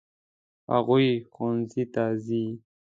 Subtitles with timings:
[0.73, 2.45] هغوی ښوونځي ته ځي.